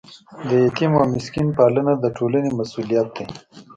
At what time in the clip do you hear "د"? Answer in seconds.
0.47-0.49, 1.99-2.05